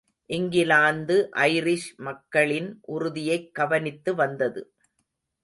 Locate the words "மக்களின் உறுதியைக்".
1.97-3.53